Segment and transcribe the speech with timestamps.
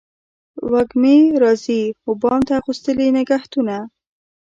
[0.71, 3.75] وږمې راځي و بام ته اغوستلي نګهتونه